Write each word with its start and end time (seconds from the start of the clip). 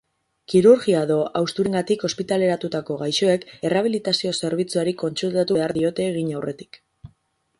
Kirurgia 0.51 1.01
edo 1.07 1.17
hausturengatik 1.39 2.05
ospitaleratutako 2.09 2.97
gaixoek 3.03 3.45
errehabilitazio-zerbitzuari 3.69 4.97
kontsultatu 5.05 5.59
behar 5.59 5.75
diote 5.79 6.07
egin 6.13 6.33
aurretik. 6.41 6.81